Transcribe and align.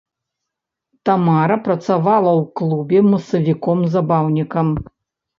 Тамара 1.09 1.57
працавала 1.67 2.31
ў 2.39 2.47
клубе 2.61 2.99
масавіком-забаўнікам. 3.11 4.67